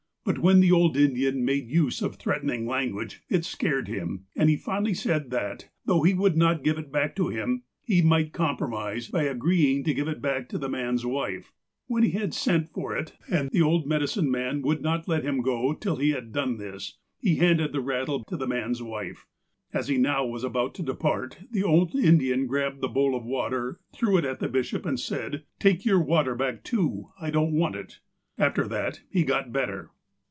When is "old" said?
0.71-0.95, 13.63-13.87, 21.63-21.95